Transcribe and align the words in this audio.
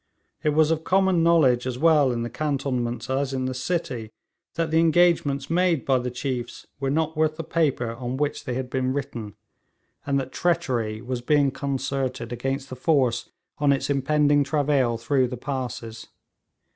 It 0.41 0.49
was 0.55 0.71
of 0.71 0.83
common 0.83 1.21
knowledge 1.21 1.67
as 1.67 1.77
well 1.77 2.11
in 2.11 2.23
the 2.23 2.29
cantonments 2.31 3.07
as 3.07 3.33
in 3.35 3.45
the 3.45 3.53
city, 3.53 4.09
that 4.55 4.71
the 4.71 4.79
engagements 4.79 5.47
made 5.47 5.85
by 5.85 5.99
the 5.99 6.09
chiefs 6.09 6.65
were 6.79 6.89
not 6.89 7.15
worth 7.15 7.37
the 7.37 7.43
paper 7.43 7.93
on 7.93 8.17
which 8.17 8.45
they 8.45 8.55
had 8.55 8.67
been 8.71 8.93
written, 8.93 9.35
and 10.03 10.19
that 10.19 10.31
treachery 10.31 11.03
was 11.03 11.21
being 11.21 11.51
concerted 11.51 12.33
against 12.33 12.71
the 12.71 12.75
force 12.75 13.29
on 13.59 13.71
its 13.71 13.91
impending 13.91 14.43
travail 14.43 14.97
through 14.97 15.27
the 15.27 15.37
passes. 15.37 16.07